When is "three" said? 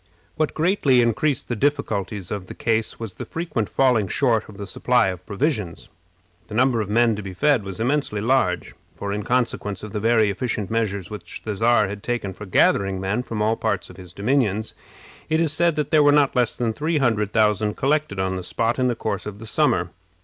16.73-16.97